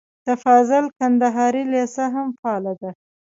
د 0.25 0.27
فاضل 0.43 0.85
کندهاري 0.97 1.63
لېسه 1.73 2.05
هم 2.13 2.27
فعاله 2.39 2.73
ده. 2.81 2.89